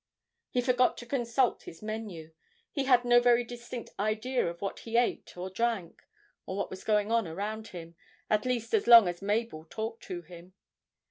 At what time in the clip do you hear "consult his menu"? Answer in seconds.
1.05-2.31